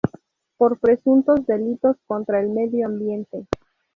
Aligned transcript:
por 0.57 0.79
presuntos 0.79 1.45
delitos 1.45 1.95
contra 2.07 2.39
el 2.39 2.49
medio 2.49 2.87
ambiente 2.87 3.45